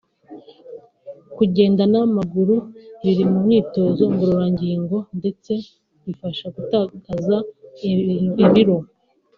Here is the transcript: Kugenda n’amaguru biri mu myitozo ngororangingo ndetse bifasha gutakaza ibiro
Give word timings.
Kugenda 1.35 1.83
n’amaguru 1.91 2.55
biri 3.03 3.23
mu 3.31 3.37
myitozo 3.45 4.03
ngororangingo 4.13 4.97
ndetse 5.19 5.51
bifasha 6.03 6.45
gutakaza 6.55 7.35
ibiro 8.45 8.77